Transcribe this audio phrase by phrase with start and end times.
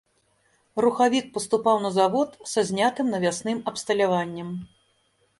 [0.83, 4.49] Рухавік паступаў на завод са знятым навясным абсталяваннем.